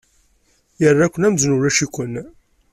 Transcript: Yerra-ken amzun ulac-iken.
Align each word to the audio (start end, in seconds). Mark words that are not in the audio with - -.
Yerra-ken 0.81 1.27
amzun 1.27 1.55
ulac-iken. 1.55 2.13